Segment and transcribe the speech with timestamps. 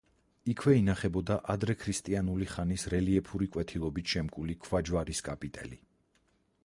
[0.51, 5.81] იქვე ინახებოდა ადრექრისტიანული ხანის რელიეფური კვეთილობით შემკული ქვაჯვარის კაპიტელი.